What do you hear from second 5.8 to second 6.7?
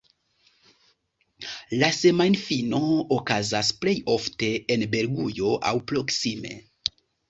proksime.